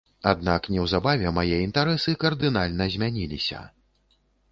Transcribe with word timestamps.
Аднак 0.29 0.69
неўзабаве 0.75 1.33
мае 1.35 1.59
інтарэсы 1.65 2.13
кардынальна 2.23 2.87
змяніліся. 2.95 3.59